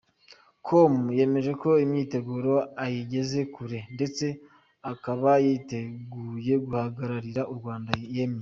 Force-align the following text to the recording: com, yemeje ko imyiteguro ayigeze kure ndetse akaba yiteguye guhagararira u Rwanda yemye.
com, 0.65 0.93
yemeje 1.17 1.51
ko 1.61 1.69
imyiteguro 1.83 2.53
ayigeze 2.83 3.39
kure 3.53 3.79
ndetse 3.95 4.25
akaba 4.91 5.29
yiteguye 5.45 6.53
guhagararira 6.65 7.41
u 7.53 7.55
Rwanda 7.59 7.91
yemye. 8.15 8.39